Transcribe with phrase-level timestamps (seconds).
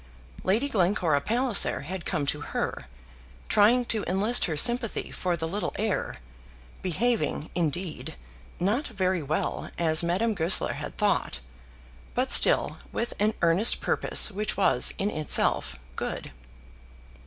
[0.43, 2.87] Lady Glencora Palliser had come to her,
[3.49, 6.17] trying to enlist her sympathy for the little heir,
[6.81, 8.15] behaving, indeed,
[8.59, 11.39] not very well, as Madame Goesler had thought,
[12.15, 16.31] but still with an earnest purpose which was in itself good.